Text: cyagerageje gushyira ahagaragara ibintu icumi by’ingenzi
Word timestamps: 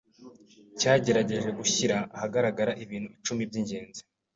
cyagerageje 0.79 1.49
gushyira 1.59 1.97
ahagaragara 2.15 2.71
ibintu 2.83 3.07
icumi 3.17 3.41
by’ingenzi 3.49 4.01